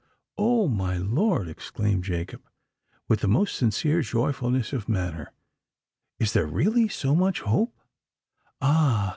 "Oh! 0.39 0.67
my 0.67 0.97
lord," 0.97 1.47
exclaimed 1.47 2.05
Jacob, 2.05 2.41
with 3.07 3.19
the 3.19 3.27
most 3.27 3.55
sincere 3.55 4.01
joyfulness 4.01 4.73
of 4.73 4.89
manner, 4.89 5.31
"is 6.17 6.33
there 6.33 6.47
really 6.47 6.87
so 6.87 7.13
much 7.13 7.41
hope? 7.41 7.77
Ah! 8.61 9.09